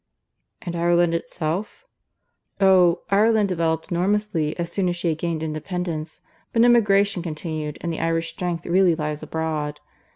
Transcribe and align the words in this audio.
"And 0.63 0.75
Ireland 0.75 1.13
itself?" 1.13 1.85
"Oh! 2.59 3.01
Ireland 3.11 3.49
developed 3.49 3.91
enormously 3.91 4.57
as 4.57 4.71
soon 4.71 4.89
as 4.89 4.95
she 4.95 5.09
had 5.09 5.19
gained 5.19 5.43
independence, 5.43 6.21
but 6.53 6.63
emigration 6.63 7.21
continued, 7.21 7.77
and 7.81 7.93
the 7.93 7.99
Irish 7.99 8.29
strength 8.31 8.65
really 8.65 8.95
lies 8.95 9.21
abroad. 9.21 9.79